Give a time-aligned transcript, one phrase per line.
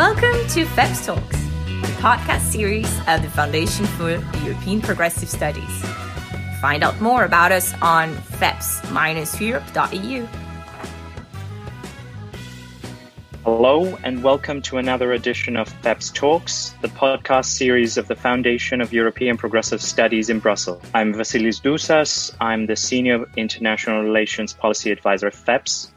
[0.00, 1.36] Welcome to FEPS Talks,
[1.82, 5.84] the podcast series of the Foundation for European Progressive Studies.
[6.62, 10.26] Find out more about us on feps-europe.eu.
[13.44, 18.80] Hello, and welcome to another edition of FEPS Talks, the podcast series of the Foundation
[18.80, 20.82] of European Progressive Studies in Brussels.
[20.94, 22.34] I'm Vasilis Ntousas.
[22.40, 25.90] I'm the Senior International Relations Policy Advisor at FEPS,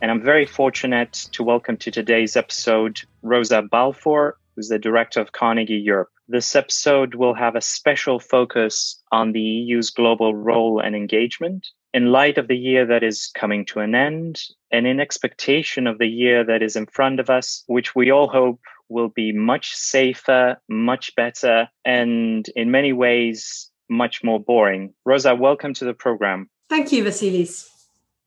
[0.00, 5.32] and I'm very fortunate to welcome to today's episode Rosa Balfour, who's the director of
[5.32, 6.10] Carnegie Europe.
[6.28, 12.12] This episode will have a special focus on the EU's global role and engagement in
[12.12, 16.06] light of the year that is coming to an end and in expectation of the
[16.06, 20.60] year that is in front of us, which we all hope will be much safer,
[20.68, 24.94] much better, and in many ways, much more boring.
[25.04, 26.48] Rosa, welcome to the program.
[26.68, 27.77] Thank you, Vasilis.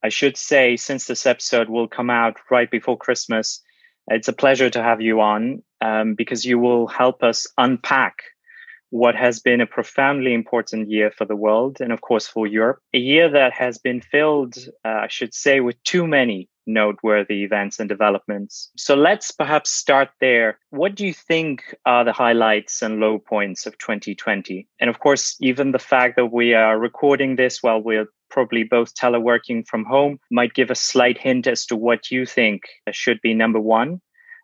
[0.04, 3.62] I should say, since this episode will come out right before Christmas,
[4.08, 8.16] it's a pleasure to have you on um, because you will help us unpack
[8.90, 12.80] what has been a profoundly important year for the world and, of course, for Europe.
[12.94, 17.80] A year that has been filled, uh, I should say, with too many noteworthy events
[17.80, 18.70] and developments.
[18.78, 20.60] So let's perhaps start there.
[20.72, 24.68] What do you think are the highlights and low points of 2020?
[24.80, 28.96] And of course, even the fact that we are recording this while we're probably both
[28.96, 33.34] teleworking from home might give a slight hint as to what you think should be
[33.34, 34.02] number one.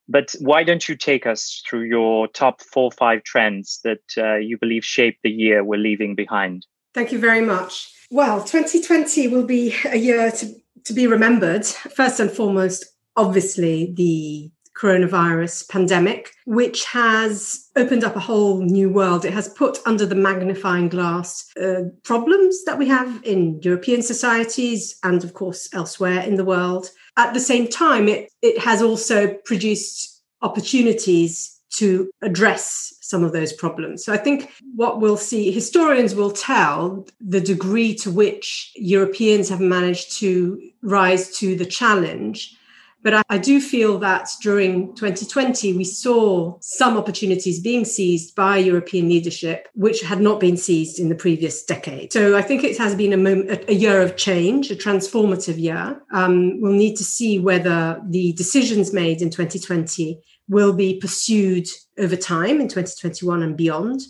[0.09, 4.57] But why don't you take us through your top four five trends that uh, you
[4.57, 6.65] believe shaped the year we're leaving behind?
[6.93, 7.91] Thank you very much.
[8.09, 10.53] Well, 2020 will be a year to,
[10.85, 11.65] to be remembered.
[11.65, 12.85] First and foremost,
[13.17, 19.25] obviously, the coronavirus pandemic, which has opened up a whole new world.
[19.25, 24.97] It has put under the magnifying glass uh, problems that we have in European societies
[25.03, 26.89] and, of course, elsewhere in the world.
[27.17, 33.53] At the same time, it, it has also produced opportunities to address some of those
[33.53, 34.03] problems.
[34.03, 39.59] So I think what we'll see, historians will tell the degree to which Europeans have
[39.59, 42.55] managed to rise to the challenge
[43.03, 48.57] but I, I, do feel that during 2020, we saw some opportunities being seized by
[48.57, 52.11] European leadership, which had not been seized in the previous decade.
[52.11, 56.01] So I think it has been a, moment, a year of change, a transformative year.
[56.11, 60.19] Um, we'll need to see whether the decisions made in 2020
[60.49, 64.01] will be pursued over time in 2021 and beyond.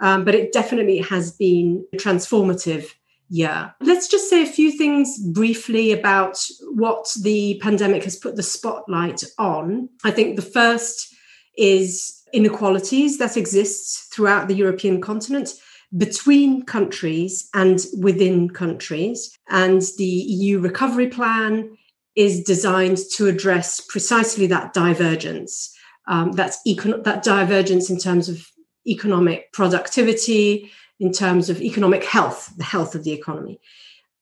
[0.00, 2.90] Um, but it definitely has been transformative
[3.34, 3.70] yeah.
[3.80, 6.38] Let's just say a few things briefly about
[6.74, 9.88] what the pandemic has put the spotlight on.
[10.04, 11.08] I think the first
[11.56, 15.54] is inequalities that exists throughout the European continent
[15.96, 19.34] between countries and within countries.
[19.48, 21.74] And the EU recovery plan
[22.14, 25.74] is designed to address precisely that divergence.
[26.06, 28.46] Um, that's econ- that divergence in terms of
[28.86, 30.70] economic productivity,
[31.00, 33.60] in terms of economic health, the health of the economy.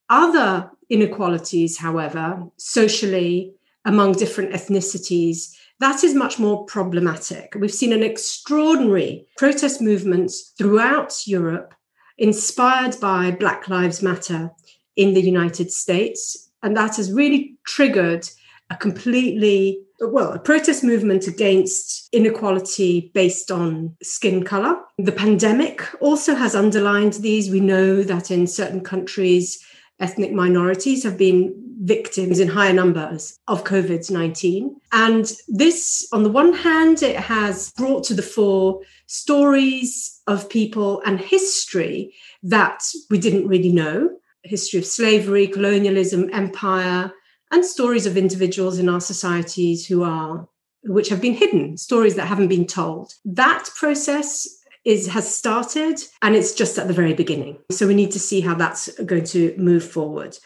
[0.09, 3.55] Other inequalities, however, socially
[3.85, 7.55] among different ethnicities, that is much more problematic.
[7.59, 11.75] We've seen an extraordinary protest movement throughout Europe
[12.19, 14.51] inspired by Black Lives Matter
[14.95, 16.51] in the United States.
[16.63, 18.29] And that has really triggered
[18.71, 24.81] a completely well, a protest movement against inequality based on skin color.
[24.97, 27.51] The pandemic also has underlined these.
[27.51, 29.63] We know that in certain countries,
[29.99, 34.75] ethnic minorities have been victims in higher numbers of COVID 19.
[34.93, 41.03] And this, on the one hand, it has brought to the fore stories of people
[41.05, 44.11] and history that we didn't really know
[44.43, 47.13] history of slavery, colonialism, empire,
[47.51, 50.49] and stories of individuals in our societies who are
[50.85, 53.13] which have been hidden stories that haven't been told.
[53.25, 54.49] That process
[54.85, 57.59] is has started and it's just at the very beginning.
[57.71, 60.39] So we need to see how that's going to move forward.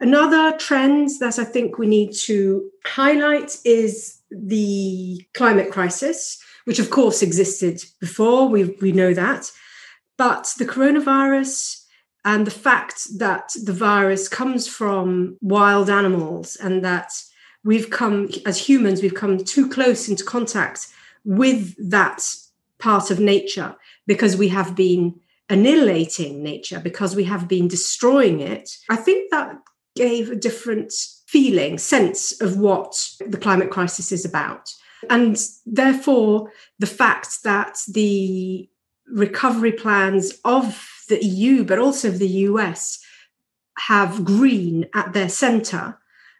[0.00, 6.90] Another trend that i think we need to highlight is the climate crisis which of
[6.90, 9.50] course existed before we, we know that.
[10.18, 11.77] But the coronavirus
[12.28, 17.10] and the fact that the virus comes from wild animals and that
[17.64, 20.88] we've come as humans we've come too close into contact
[21.24, 22.22] with that
[22.78, 23.74] part of nature
[24.06, 28.76] because we have been annihilating nature because we have been destroying it.
[28.90, 29.56] I think that
[29.96, 30.92] gave a different
[31.26, 34.70] feeling sense of what the climate crisis is about.
[35.08, 38.68] And therefore the fact that the
[39.10, 42.98] recovery plans of the EU, but also the US,
[43.78, 45.98] have green at their center.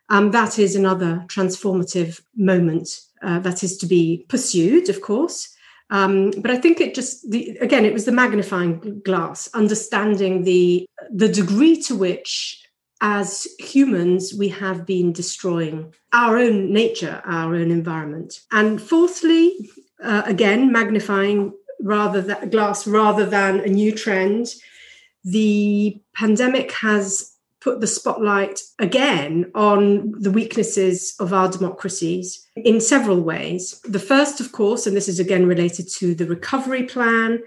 [0.09, 5.55] Um, that is another transformative moment uh, that is to be pursued, of course.
[5.91, 10.87] Um, but I think it just the, again it was the magnifying glass, understanding the
[11.11, 12.63] the degree to which
[13.01, 19.71] as humans we have been destroying our own nature, our own environment, and fourthly,
[20.03, 24.55] uh, again magnifying rather that glass rather than a new trend.
[25.25, 33.21] The pandemic has put the spotlight again on the weaknesses of our democracies in several
[33.21, 33.81] ways.
[33.81, 37.41] The first, of course, and this is again related to the recovery plan,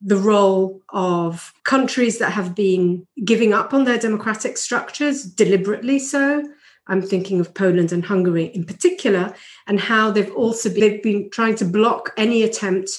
[0.00, 6.42] the role of countries that have been giving up on their democratic structures, deliberately so.
[6.86, 9.34] I'm thinking of Poland and Hungary in particular,
[9.66, 12.90] and how they've also been, they've been trying to block any attempt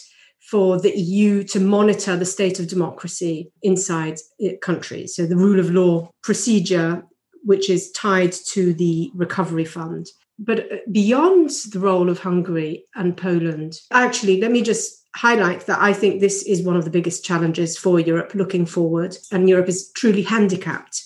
[0.52, 4.18] for the EU to monitor the state of democracy inside
[4.62, 5.16] countries.
[5.16, 7.04] So the rule of law procedure,
[7.44, 10.08] which is tied to the recovery fund.
[10.38, 15.80] But uh, beyond the role of Hungary and Poland, actually, let me just highlight that
[15.80, 19.16] I think this is one of the biggest challenges for Europe looking forward.
[19.32, 21.02] And Europe is truly handicapped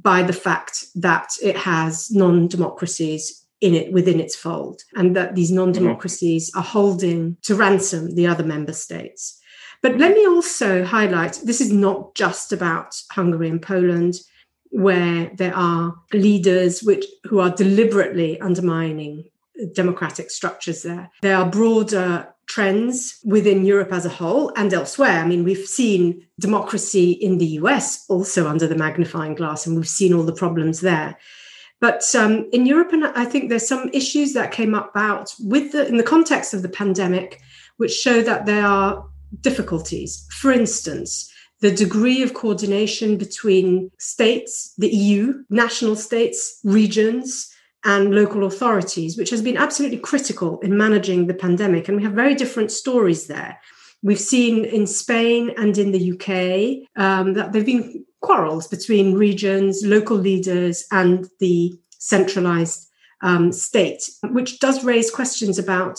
[0.00, 5.34] by the fact that it has non democracies in it within its fold, and that
[5.34, 6.60] these non democracies mm-hmm.
[6.60, 9.40] are holding to ransom the other member states.
[9.82, 14.14] But let me also highlight this is not just about Hungary and Poland,
[14.70, 19.24] where there are leaders which who are deliberately undermining
[19.74, 21.10] democratic structures there.
[21.22, 25.18] There are broader trends within Europe as a whole and elsewhere.
[25.20, 29.88] I mean, we've seen democracy in the US also under the magnifying glass, and we've
[29.88, 31.16] seen all the problems there.
[31.80, 35.86] But um, in Europe, and I think there's some issues that came about with the
[35.86, 37.40] in the context of the pandemic,
[37.76, 39.04] which show that there are
[39.42, 40.26] difficulties.
[40.30, 41.30] For instance,
[41.60, 47.52] the degree of coordination between states, the EU, national states, regions,
[47.84, 51.88] and local authorities, which has been absolutely critical in managing the pandemic.
[51.88, 53.60] And we have very different stories there.
[54.02, 59.82] We've seen in Spain and in the UK um, that they've been quarrels between regions,
[59.84, 62.88] local leaders, and the centralized
[63.22, 64.02] um, state,
[64.36, 65.96] which does raise questions about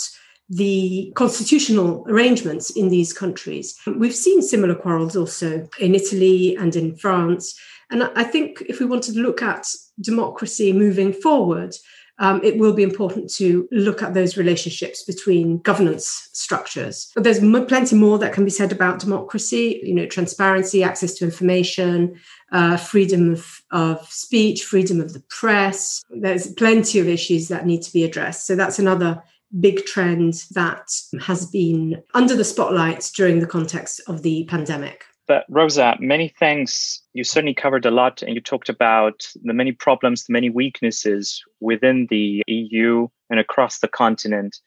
[0.50, 3.76] the constitutional arrangements in these countries.
[4.02, 7.58] We've seen similar quarrels also in Italy and in France.
[7.92, 9.66] And I think if we wanted to look at
[10.00, 11.74] democracy moving forward,
[12.20, 17.12] um, it will be important to look at those relationships between governance structures.
[17.14, 21.14] But there's m- plenty more that can be said about democracy, you know, transparency, access
[21.16, 22.20] to information,
[22.52, 26.04] uh, freedom of, of speech, freedom of the press.
[26.10, 28.48] There's plenty of issues that need to be addressed.
[28.48, 29.24] So that's another
[29.60, 30.90] big trend that
[31.22, 35.06] has been under the spotlight during the context of the pandemic.
[35.28, 37.02] But Rosa, many thanks.
[37.14, 41.44] You certainly covered a lot and you talked about the many problems, the many weaknesses
[41.60, 44.58] within the EU and across the continent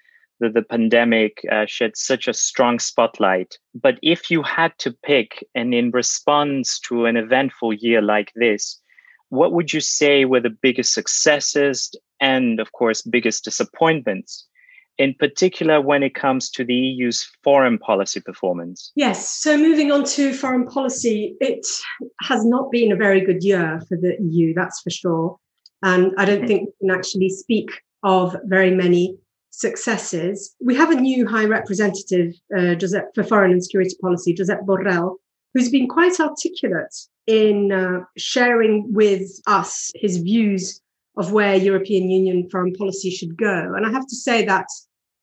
[0.40, 3.58] that the pandemic uh, shed such a strong spotlight.
[3.74, 8.80] But if you had to pick, and in response to an eventful year like this,
[9.28, 14.46] what would you say were the biggest successes and, of course, biggest disappointments
[14.98, 18.92] in particular when it comes to the EU's foreign policy performance?
[18.94, 19.28] Yes.
[19.28, 21.66] So, moving on to foreign policy, it
[22.22, 25.36] has not been a very good year for the EU, that's for sure.
[25.82, 26.46] And I don't hmm.
[26.46, 27.70] think we can actually speak
[28.02, 29.16] of very many
[29.50, 30.54] successes.
[30.60, 35.16] We have a new High Representative uh, Josep, for Foreign and Security Policy, Josep Borrell,
[35.54, 36.94] who's been quite articulate
[37.26, 40.80] in uh, sharing with us his views
[41.20, 43.74] of where European Union foreign policy should go.
[43.76, 44.66] And I have to say that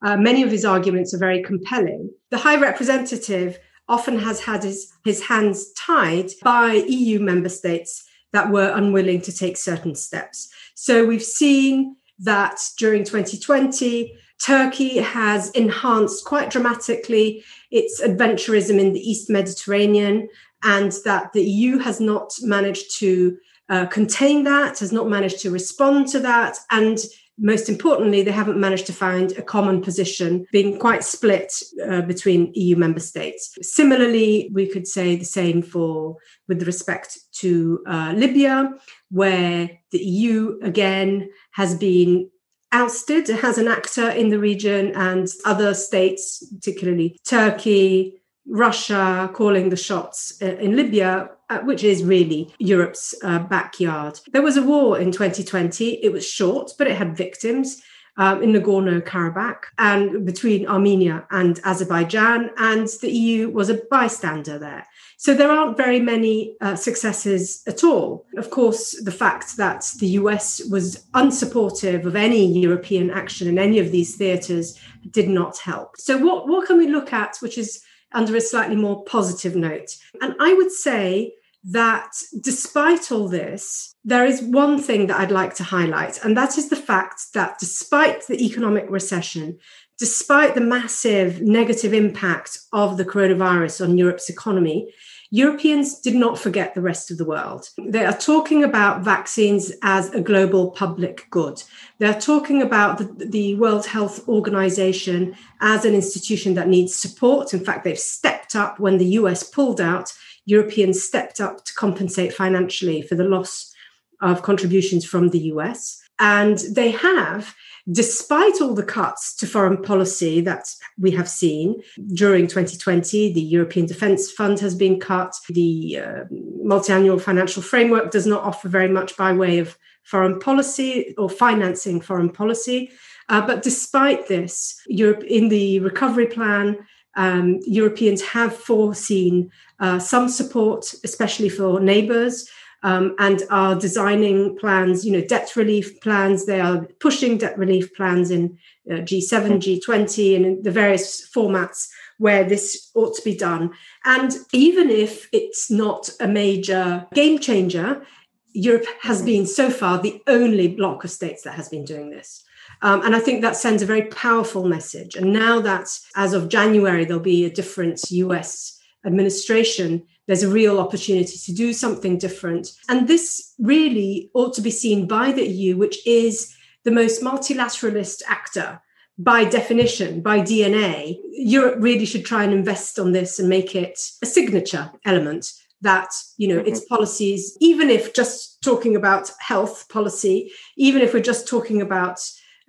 [0.05, 2.11] uh, many of his arguments are very compelling.
[2.29, 3.57] The High Representative
[3.89, 9.35] often has had his, his hands tied by EU member states that were unwilling to
[9.35, 10.47] take certain steps.
[10.75, 14.13] So we've seen that during 2020,
[14.45, 20.29] Turkey has enhanced quite dramatically its adventurism in the East Mediterranean,
[20.61, 23.35] and that the EU has not managed to
[23.69, 26.99] uh, contain that, has not managed to respond to that, and
[27.39, 31.53] most importantly, they haven't managed to find a common position, being quite split
[31.87, 33.55] uh, between EU member states.
[33.61, 38.73] Similarly, we could say the same for with respect to uh, Libya,
[39.11, 42.29] where the EU again has been
[42.71, 49.77] ousted as an actor in the region, and other states, particularly Turkey, Russia, calling the
[49.77, 54.19] shots uh, in Libya uh, which is really Europe's uh, backyard.
[54.31, 56.03] There was a war in 2020.
[56.03, 57.81] It was short, but it had victims.
[58.17, 64.57] um, in Nagorno Karabakh and between Armenia and Azerbaijan, and the EU was a bystander
[64.57, 64.85] there.
[65.17, 68.25] So there aren't very many uh, successes at all.
[68.35, 73.79] Of course, the fact that the US was unsupportive of any European action in any
[73.79, 74.79] of these theatres
[75.11, 75.97] did not help.
[75.97, 79.95] So, what, what can we look at, which is under a slightly more positive note?
[80.21, 81.33] And I would say
[81.63, 82.11] that
[82.41, 86.69] despite all this, there is one thing that I'd like to highlight, and that is
[86.69, 89.57] the fact that despite the economic recession,
[89.99, 94.93] despite the massive negative impact of the coronavirus on Europe's economy,
[95.29, 97.69] Europeans did not forget the rest of the world.
[97.77, 101.61] They are talking about vaccines as a global public good.
[101.99, 107.53] They're talking about the, the, World Health Organization as an institution that needs support.
[107.53, 110.13] In fact, they've stepped up when the US pulled out.
[110.45, 113.73] Europeans stepped up to compensate financially for the loss
[114.21, 116.01] of contributions from the US.
[116.19, 117.53] And they have
[117.91, 120.67] despite all the cuts to foreign policy that
[120.97, 121.81] we have seen
[122.13, 125.33] during 2020, the European Defence Fund has been cut.
[125.49, 126.23] The uh,
[126.63, 132.01] multi-annual financial framework does not offer very much by way of foreign policy or financing
[132.01, 132.91] foreign policy.
[133.29, 136.77] Uh, but despite this, Europe in the recovery plan,
[137.15, 142.47] um, Europeans have foreseen uh, some support, especially for neighbours
[142.83, 146.45] um, and are designing plans, you know, debt relief plans.
[146.45, 148.57] They are pushing debt relief plans in
[148.89, 153.71] uh, G7, G20, and in the various formats where this ought to be done.
[154.05, 158.05] And even if it's not a major game changer,
[158.53, 162.43] Europe has been so far the only bloc of states that has been doing this.
[162.81, 165.15] Um, and I think that sends a very powerful message.
[165.15, 170.79] And now that, as of January, there'll be a different US administration, there's a real
[170.79, 172.71] opportunity to do something different.
[172.89, 176.53] And this really ought to be seen by the EU, which is
[176.83, 178.81] the most multilateralist actor
[179.17, 181.17] by definition, by DNA.
[181.31, 186.09] Europe really should try and invest on this and make it a signature element that
[186.37, 186.67] you know mm-hmm.
[186.67, 192.19] its policies even if just talking about health policy even if we're just talking about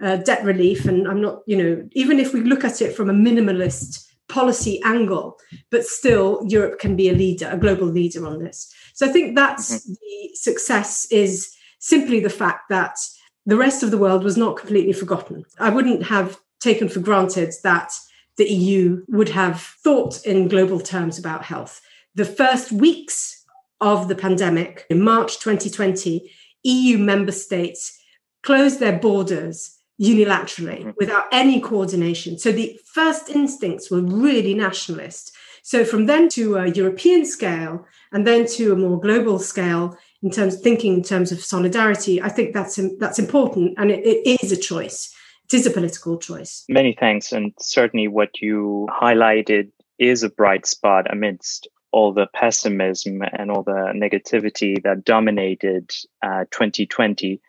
[0.02, 3.08] uh, debt relief and i'm not you know even if we look at it from
[3.08, 5.38] a minimalist policy angle,
[5.70, 8.72] but still Europe can be a leader, a global leader on this.
[8.94, 9.92] So I think that's mm-hmm.
[9.92, 12.96] the success is simply the fact that
[13.46, 15.44] the rest of the world was not completely forgotten.
[15.58, 17.92] I wouldn't have taken for granted that
[18.36, 21.80] the EU would have thought in global terms about health.
[22.14, 23.44] The first weeks
[23.80, 26.30] of the pandemic, in March 2020,
[26.64, 27.98] EU member states
[28.42, 30.90] closed their borders unilaterally mm-hmm.
[30.96, 32.38] without any coordination.
[32.38, 35.34] So the first instincts were really nationalist.
[35.62, 40.30] So from then to a European scale and then to a more global scale in
[40.30, 44.42] terms of thinking in terms of solidarity, I think that's that's important and it, it
[44.42, 45.14] is a choice.
[45.44, 46.64] It is a political choice.
[46.68, 53.22] Many thanks, and certainly what you highlighted is a bright spot amidst all the pessimism
[53.32, 55.90] and all the negativity that dominated
[56.22, 57.40] uh, 2020.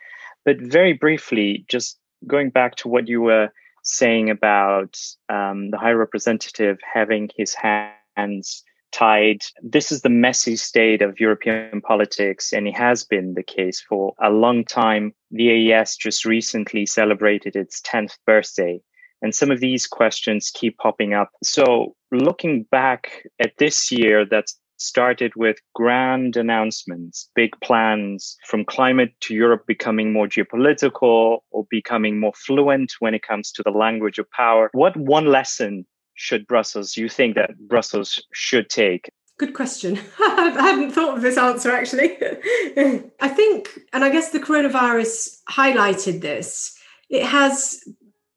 [0.45, 3.49] But very briefly, just going back to what you were
[3.83, 4.99] saying about
[5.29, 9.41] um, the high representative having his hands tied.
[9.61, 14.13] This is the messy state of European politics, and it has been the case for
[14.21, 15.13] a long time.
[15.31, 18.81] The EEAS just recently celebrated its 10th birthday,
[19.21, 21.29] and some of these questions keep popping up.
[21.43, 29.13] So, looking back at this year that's started with grand announcements, big plans from climate
[29.21, 34.17] to Europe becoming more geopolitical or becoming more fluent when it comes to the language
[34.17, 34.69] of power.
[34.73, 39.09] What one lesson should Brussels, you think that Brussels should take?
[39.37, 39.97] Good question.
[40.19, 42.17] I hadn't thought of this answer actually.
[43.21, 46.77] I think, and I guess the coronavirus highlighted this,
[47.09, 47.81] it has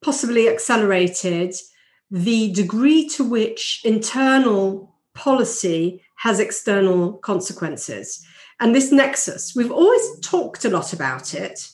[0.01, 1.55] possibly accelerated
[2.09, 8.25] the degree to which internal policy has external consequences.
[8.61, 11.69] And this nexus, we've always talked a lot about it.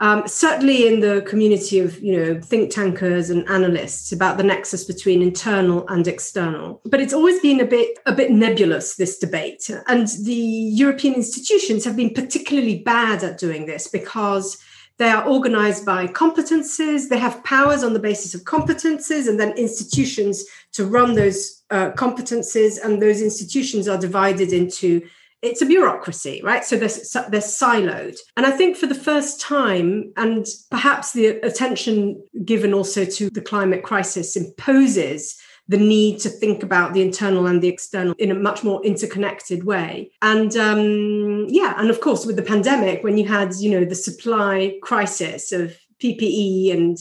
[0.00, 4.84] Um, certainly in the community of you know think tankers and analysts about the nexus
[4.84, 9.70] between internal and external but it's always been a bit a bit nebulous this debate
[9.86, 10.34] and the
[10.82, 14.58] european institutions have been particularly bad at doing this because
[14.98, 17.08] they are organized by competences.
[17.08, 21.90] They have powers on the basis of competences and then institutions to run those uh,
[21.92, 22.78] competences.
[22.82, 25.02] And those institutions are divided into
[25.42, 26.64] it's a bureaucracy, right?
[26.64, 28.16] So they're, they're siloed.
[28.36, 33.42] And I think for the first time, and perhaps the attention given also to the
[33.42, 38.34] climate crisis imposes the need to think about the internal and the external in a
[38.34, 40.10] much more interconnected way.
[40.20, 43.94] And um, yeah, and of course, with the pandemic, when you had, you know, the
[43.94, 46.98] supply crisis of PPE and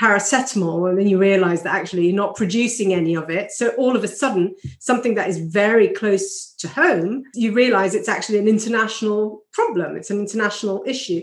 [0.00, 3.50] paracetamol and then you realize that actually you're not producing any of it.
[3.50, 8.08] So all of a sudden something that is very close to home you realize it's
[8.08, 9.96] actually an international problem.
[9.96, 11.20] It's an international issue.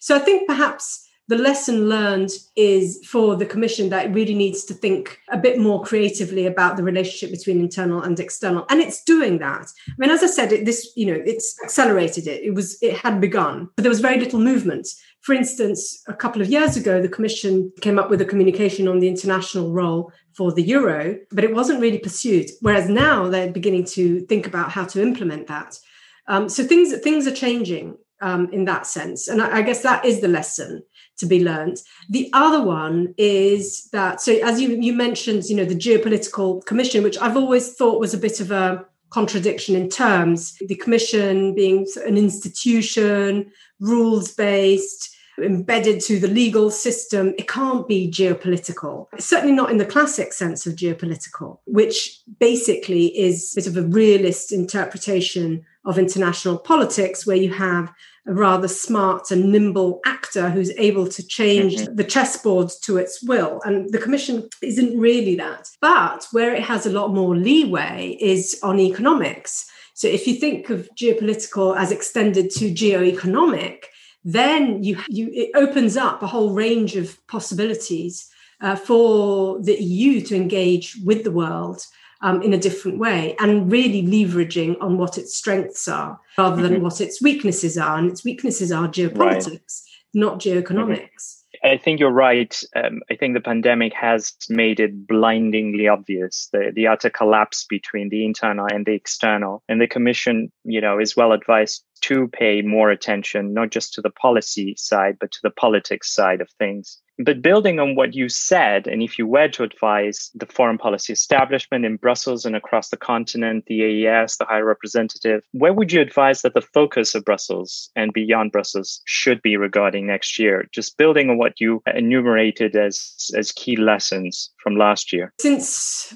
[0.00, 4.64] So i think perhaps the lesson learned is for the commission that it really needs
[4.64, 8.64] to think a bit more creatively about the relationship between internal and external.
[8.70, 9.66] And it's doing that.
[9.88, 12.42] I mean as i said it, this you know it's accelerated it.
[12.42, 14.88] It was it had begun but there was very little movement.
[15.20, 19.00] For instance a couple of years ago the commission came up with a communication on
[19.00, 22.48] the international role for the euro but it wasn't really pursued.
[22.62, 25.78] Whereas now they're beginning to think about how to implement that.
[26.26, 30.04] Um, so things things are changing um, in that sense and I, I guess that
[30.04, 30.82] is the lesson
[31.18, 31.78] to be learned.
[32.08, 37.02] The other one is that, so as you, you mentioned, you know, the geopolitical commission,
[37.02, 41.86] which I've always thought was a bit of a contradiction in terms, the commission being
[42.06, 49.06] an institution, rules based, embedded to the legal system, it can't be geopolitical.
[49.18, 53.88] Certainly not in the classic sense of geopolitical, which basically is a bit of a
[53.88, 57.92] realist interpretation of international politics, where you have
[58.26, 61.94] a rather smart and nimble actor who's able to change mm-hmm.
[61.94, 63.60] the chessboard to its will.
[63.64, 65.68] And the Commission isn't really that.
[65.80, 69.70] But where it has a lot more leeway is on economics.
[69.94, 73.84] So if you think of geopolitical as extended to geoeconomic,
[74.24, 78.28] then you, you it opens up a whole range of possibilities
[78.60, 81.86] uh, for the EU to engage with the world
[82.20, 86.74] um, in a different way and really leveraging on what its strengths are rather than
[86.74, 86.82] mm-hmm.
[86.82, 87.98] what its weaknesses are.
[87.98, 90.14] And its weaknesses are geopolitics, right.
[90.14, 91.04] not geoeconomics.
[91.04, 91.38] Mm-hmm.
[91.64, 92.60] I think you're right.
[92.76, 98.10] Um, I think the pandemic has made it blindingly obvious the, the utter collapse between
[98.10, 99.62] the internal and the external.
[99.68, 104.00] And the Commission, you know, is well advised to pay more attention, not just to
[104.00, 106.98] the policy side, but to the politics side of things.
[107.18, 111.12] But building on what you said, and if you were to advise the foreign policy
[111.12, 116.00] establishment in Brussels and across the continent, the EEAS, the High Representative, where would you
[116.00, 120.68] advise that the focus of Brussels and beyond Brussels should be regarding next year?
[120.72, 125.32] Just building on what you enumerated as, as key lessons from last year.
[125.40, 126.14] Since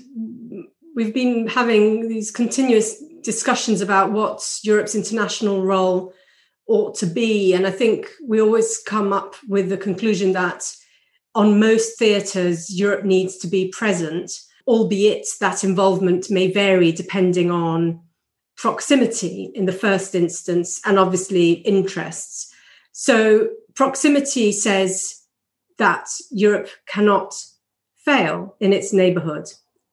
[0.94, 6.12] we've been having these continuous discussions about what Europe's international role
[6.66, 10.74] ought to be, and I think we always come up with the conclusion that
[11.34, 14.32] on most theatres, Europe needs to be present,
[14.66, 18.00] albeit that involvement may vary depending on
[18.56, 22.52] proximity in the first instance and obviously interests.
[22.92, 25.22] So, proximity says
[25.78, 27.34] that Europe cannot
[27.96, 29.50] fail in its neighbourhood,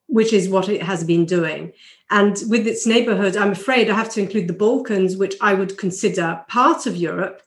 [0.07, 1.71] which is what it has been doing.
[2.11, 5.77] And with its neighbourhood, I'm afraid I have to include the Balkans, which I would
[5.77, 7.43] consider part of Europe,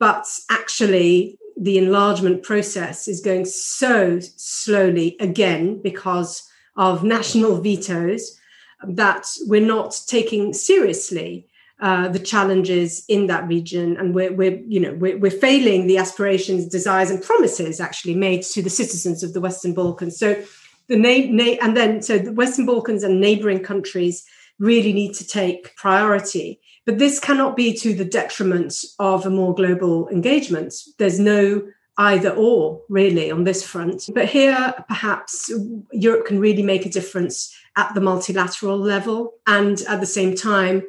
[0.00, 8.38] but actually the enlargement process is going so slowly again because of national vetoes
[8.84, 11.46] that we're not taking seriously
[11.80, 13.96] uh, the challenges in that region.
[13.96, 18.42] And we're, we're you know we're, we're, failing the aspirations desires and promises actually made
[18.42, 20.18] to the citizens of the western balkans.
[20.18, 20.42] So
[20.92, 24.24] the na- and then so the western balkans and neighboring countries
[24.58, 29.54] really need to take priority but this cannot be to the detriment of a more
[29.54, 30.74] global engagement.
[30.98, 31.62] There's no
[31.98, 34.08] either or really on this front.
[34.14, 35.52] But here, perhaps
[35.92, 39.34] Europe can really make a difference at the multilateral level.
[39.46, 40.82] And at the same time,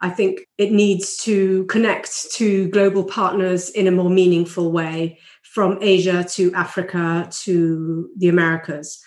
[0.00, 5.78] I think it needs to connect to global partners in a more meaningful way from
[5.80, 9.02] Asia to Africa to the Americas.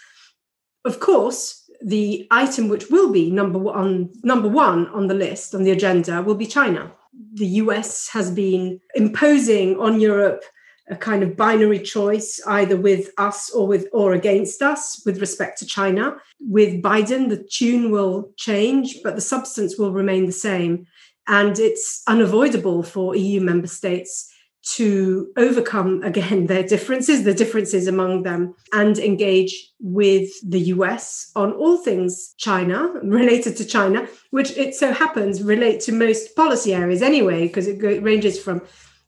[0.86, 5.64] Of course, the item which will be number one number one on the list on
[5.64, 6.92] the agenda will be China.
[7.34, 10.44] The US has been imposing on Europe
[10.90, 15.58] a kind of binary choice either with us or with or against us with respect
[15.60, 16.18] to China.
[16.40, 20.88] With Biden the tune will change but the substance will remain the same
[21.28, 24.31] and it's unavoidable for EU member states
[24.64, 31.52] to overcome again their differences, the differences among them, and engage with the US on
[31.54, 37.02] all things China, related to China, which it so happens relate to most policy areas
[37.02, 38.62] anyway, because it ranges from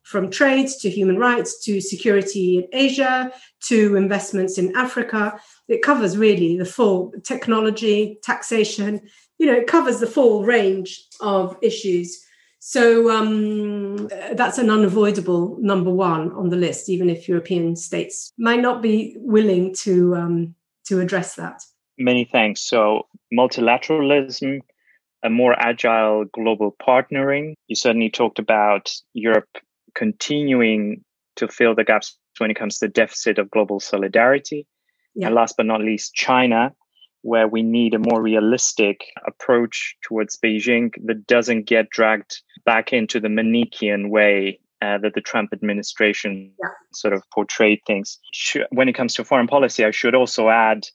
[0.04, 5.40] from trade to human rights to security in Asia to investments in Africa.
[5.70, 9.00] It covers really the full technology, taxation,
[9.38, 12.24] you know, it covers the full range of issues
[12.66, 18.62] so um, that's an unavoidable number one on the list, even if European states might
[18.62, 21.62] not be willing to um, to address that.
[21.98, 22.62] Many thanks.
[22.62, 24.62] So multilateralism,
[25.26, 27.56] a more agile global partnering.
[27.68, 29.58] You certainly talked about Europe
[29.94, 31.04] continuing
[31.36, 34.68] to fill the gaps when it comes to the deficit of global solidarity.
[35.16, 35.28] Yeah.
[35.28, 36.72] And last but not least, China,
[37.24, 43.20] where we need a more realistic approach towards Beijing that doesn't get dragged back into
[43.20, 46.70] the Manichean way uh, that the Trump administration yeah.
[46.94, 48.20] sort of portrayed things.
[48.72, 50.86] When it comes to foreign policy, I should also add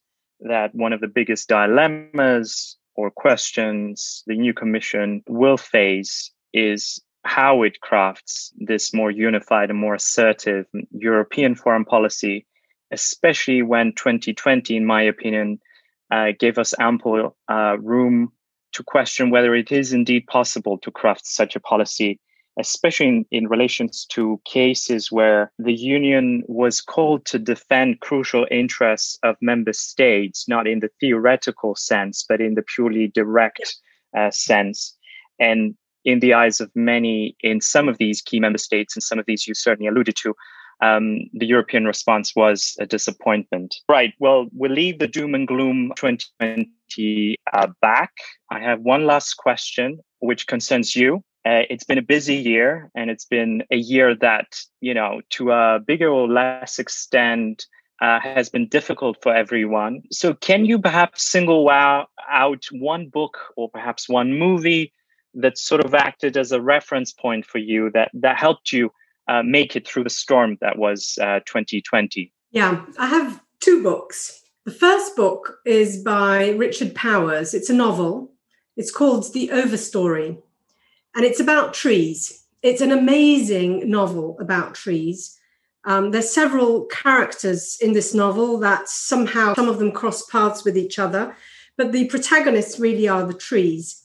[0.41, 7.63] that one of the biggest dilemmas or questions the new commission will face is how
[7.63, 12.47] it crafts this more unified and more assertive European foreign policy,
[12.91, 15.59] especially when 2020, in my opinion,
[16.11, 18.33] uh, gave us ample uh, room
[18.73, 22.21] to question whether it is indeed possible to craft such a policy,
[22.59, 29.19] especially in, in relations to cases where the union was called to defend crucial interests
[29.23, 33.77] of member states, not in the theoretical sense, but in the purely direct
[34.17, 34.97] uh, sense.
[35.39, 39.19] And in the eyes of many in some of these key member states, and some
[39.19, 40.35] of these you certainly alluded to,
[40.81, 43.75] um, the European response was a disappointment.
[43.89, 44.15] Right.
[44.19, 48.13] Well, we'll leave the doom and gloom 2020 uh, back.
[48.51, 51.25] I have one last question, which concerns you.
[51.45, 54.47] Uh, it's been a busy year, and it's been a year that,
[54.81, 57.65] you know, to a bigger or less extent,
[58.01, 60.03] uh, has been difficult for everyone.
[60.13, 64.93] So, can you perhaps single out one book or perhaps one movie
[65.35, 68.91] that sort of acted as a reference point for you that that helped you
[69.29, 72.33] uh, make it through the storm that was uh, 2020?
[72.51, 74.43] Yeah, I have two books.
[74.65, 77.55] The first book is by Richard Powers.
[77.55, 78.33] It's a novel.
[78.77, 80.41] It's called The Overstory,
[81.15, 82.45] and it's about trees.
[82.63, 85.39] It's an amazing novel about trees.
[85.85, 90.77] Um, there's several characters in this novel that somehow some of them cross paths with
[90.77, 91.35] each other,
[91.77, 94.05] but the protagonists really are the trees.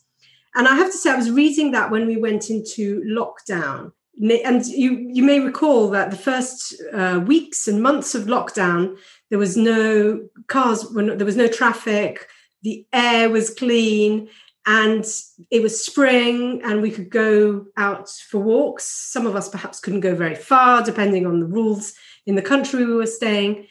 [0.55, 3.91] And I have to say, I was reading that when we went into lockdown.
[4.21, 8.97] And you, you may recall that the first uh, weeks and months of lockdown,
[9.29, 12.27] there was no cars, when there was no traffic,
[12.61, 14.29] the air was clean,
[14.65, 15.05] and
[15.51, 18.85] it was spring, and we could go out for walks.
[18.85, 21.93] Some of us perhaps couldn't go very far, depending on the rules
[22.25, 23.67] in the country we were staying.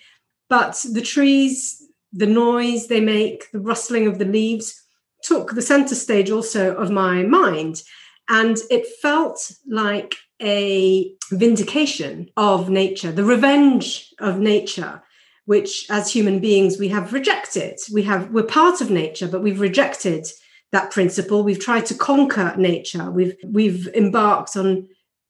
[0.51, 4.83] But the trees, the noise they make, the rustling of the leaves,
[5.23, 7.83] took the center stage also of my mind.
[8.29, 15.03] And it felt like a vindication of nature, the revenge of nature,
[15.45, 17.79] which as human beings we have rejected.
[17.93, 20.27] We have we're part of nature, but we've rejected
[20.73, 21.43] that principle.
[21.43, 23.11] We've tried to conquer nature.
[23.11, 24.89] We've we've embarked on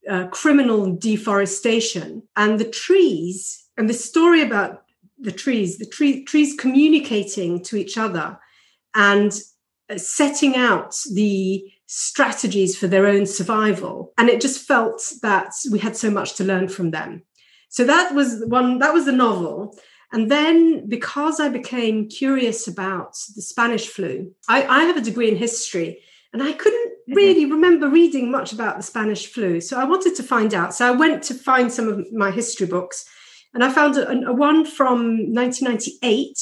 [0.08, 4.82] uh, criminal deforestation, and the trees and the story about
[5.18, 8.38] the trees, the tree, trees communicating to each other
[8.94, 9.32] and
[9.96, 14.14] setting out the strategies for their own survival.
[14.16, 17.22] And it just felt that we had so much to learn from them.
[17.68, 19.76] So that was one, that was the novel.
[20.10, 25.28] And then because I became curious about the Spanish flu, I, I have a degree
[25.28, 26.00] in history
[26.32, 27.12] and I couldn't mm-hmm.
[27.12, 29.60] really remember reading much about the Spanish flu.
[29.60, 30.74] So I wanted to find out.
[30.74, 33.04] So I went to find some of my history books
[33.52, 36.38] and I found a, a one from 1998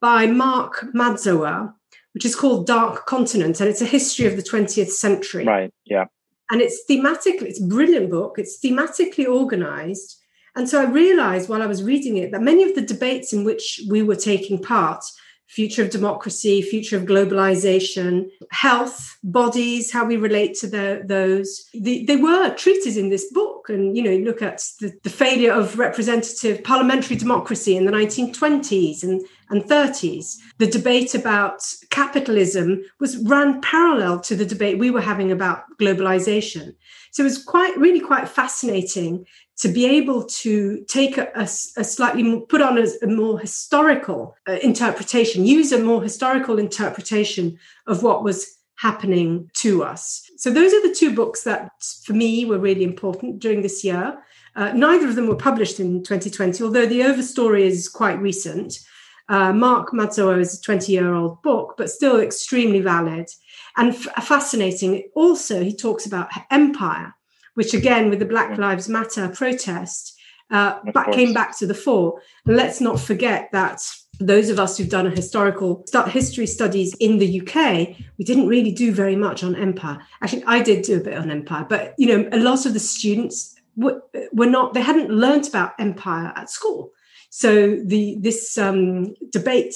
[0.00, 1.74] by Mark Mazower,
[2.12, 5.44] which is called Dark Continent, and it's a history of the 20th century.
[5.44, 5.72] Right.
[5.84, 6.06] Yeah.
[6.50, 8.34] And it's thematically, it's a brilliant book.
[8.38, 10.16] It's thematically organized.
[10.56, 13.44] And so I realized while I was reading it that many of the debates in
[13.44, 15.04] which we were taking part
[15.50, 21.68] future of democracy, future of globalization, health, bodies, how we relate to the, those.
[21.74, 23.68] The, they were treated in this book.
[23.68, 29.02] And, you know, look at the, the failure of representative parliamentary democracy in the 1920s
[29.02, 30.36] and, and 30s.
[30.58, 36.76] The debate about capitalism was ran parallel to the debate we were having about globalization.
[37.10, 39.26] So it was quite, really quite fascinating
[39.60, 43.38] to be able to take a, a, a slightly more, put on a, a more
[43.38, 50.30] historical uh, interpretation, use a more historical interpretation of what was happening to us.
[50.38, 51.70] So those are the two books that
[52.04, 54.18] for me were really important during this year.
[54.56, 58.80] Uh, neither of them were published in 2020, although The Overstory is quite recent.
[59.28, 63.28] Uh, Mark Mazower is a 20 year old book, but still extremely valid
[63.76, 65.08] and f- fascinating.
[65.14, 67.14] Also, he talks about empire
[67.60, 70.18] which again, with the Black Lives Matter protest,
[70.50, 72.18] uh, back, came back to the fore.
[72.46, 73.82] And let's not forget that
[74.18, 78.72] those of us who've done a historical history studies in the UK, we didn't really
[78.72, 79.98] do very much on empire.
[80.22, 82.80] Actually, I did do a bit on empire, but you know, a lot of the
[82.80, 84.72] students were, were not.
[84.72, 86.92] They hadn't learnt about empire at school.
[87.28, 89.74] So the this um, debate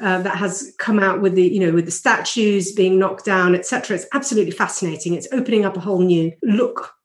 [0.00, 3.54] uh, that has come out with the you know with the statues being knocked down,
[3.54, 3.94] etc.
[3.94, 5.12] It's absolutely fascinating.
[5.12, 6.96] It's opening up a whole new look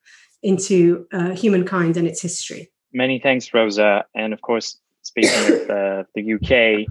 [0.44, 2.72] into uh, humankind and its history.
[2.94, 4.06] Many thanks, Rosa.
[4.16, 6.88] And of course, speaking of uh, the UK,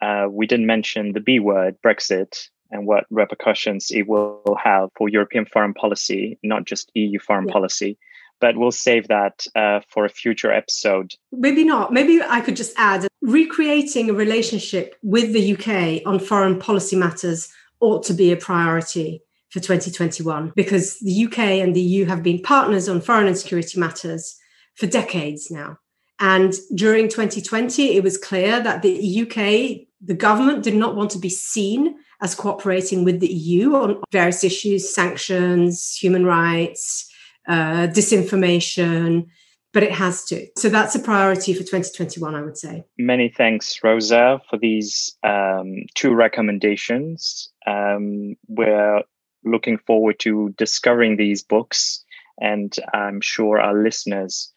[0.00, 5.08] uh, we didn't mention the B word, Brexit, and what repercussions it will have for
[5.08, 7.52] European foreign policy, not just EU foreign yeah.
[7.52, 7.98] policy.
[8.40, 11.14] But we'll save that uh, for a future episode.
[11.30, 11.92] Maybe not.
[11.92, 17.52] Maybe I could just add recreating a relationship with the UK on foreign policy matters
[17.78, 19.22] ought to be a priority
[19.52, 23.78] for 2021 because the UK and the EU have been partners on foreign and security
[23.78, 24.36] matters
[24.76, 25.76] for decades now.
[26.18, 31.18] And during 2020, it was clear that the UK, the government did not want to
[31.18, 37.10] be seen as cooperating with the EU on various issues, sanctions, human rights,
[37.48, 39.26] uh, disinformation,
[39.72, 40.46] but it has to.
[40.56, 42.84] So that's a priority for 2021, I would say.
[42.96, 47.50] Many thanks, Rosa, for these um, two recommendations.
[47.66, 49.02] Um, we're
[49.44, 52.04] looking forward to discovering these books,
[52.40, 54.52] and I'm sure our listeners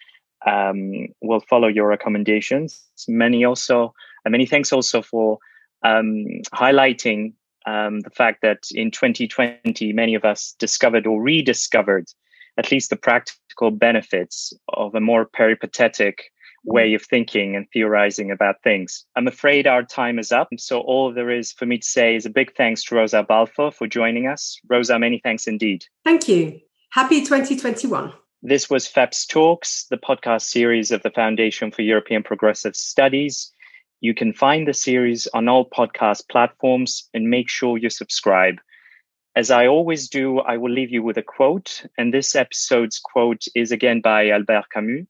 [0.45, 2.83] um, will follow your recommendations.
[3.07, 3.93] Many also,
[4.25, 5.39] uh, many thanks also for
[5.83, 7.33] um, highlighting
[7.65, 12.07] um, the fact that in 2020, many of us discovered or rediscovered
[12.57, 16.31] at least the practical benefits of a more peripatetic
[16.65, 16.95] way mm.
[16.95, 19.06] of thinking and theorizing about things.
[19.15, 20.49] I'm afraid our time is up.
[20.58, 23.71] So all there is for me to say is a big thanks to Rosa Balfour
[23.71, 24.60] for joining us.
[24.67, 25.86] Rosa, many thanks indeed.
[26.04, 26.60] Thank you.
[26.91, 28.13] Happy 2021.
[28.41, 33.51] This was FEPS Talks, the podcast series of the Foundation for European Progressive Studies.
[34.01, 38.58] You can find the series on all podcast platforms and make sure you subscribe.
[39.36, 41.86] As I always do, I will leave you with a quote.
[41.97, 45.08] And this episode's quote is again by Albert Camus,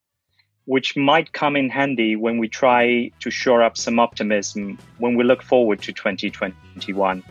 [0.66, 5.24] which might come in handy when we try to shore up some optimism when we
[5.24, 7.24] look forward to 2021.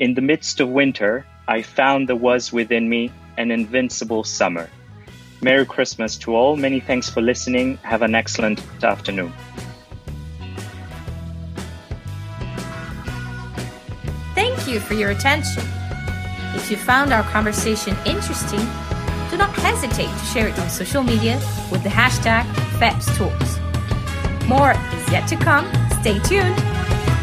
[0.00, 4.68] In the midst of winter, I found there was within me an invincible summer.
[5.40, 6.56] Merry Christmas to all.
[6.56, 7.76] Many thanks for listening.
[7.78, 9.32] Have an excellent afternoon.
[14.34, 15.64] Thank you for your attention.
[16.54, 18.60] If you found our conversation interesting,
[19.34, 21.34] do not hesitate to share it on social media
[21.72, 22.44] with the hashtag
[22.78, 23.58] FEPSTalks.
[24.46, 25.66] More is yet to come.
[26.00, 27.13] Stay tuned.